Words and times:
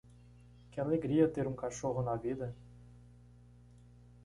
Que 0.71 0.79
alegria 0.81 1.27
ter 1.29 1.45
um 1.45 1.55
cachorro 1.55 2.01
na 2.01 2.15
vida? 2.15 2.55